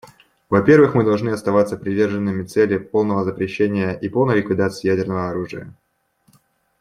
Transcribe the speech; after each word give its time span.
Во-первых, 0.49 0.95
мы 0.95 1.03
должны 1.03 1.29
оставаться 1.29 1.77
приверженными 1.77 2.43
цели 2.43 2.79
полного 2.79 3.23
запрещения 3.23 3.91
и 3.91 4.09
полной 4.09 4.37
ликвидации 4.37 4.87
ядерного 4.87 5.29
оружия. 5.29 5.75